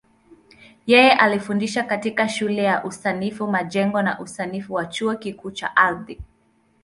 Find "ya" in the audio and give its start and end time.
2.63-2.83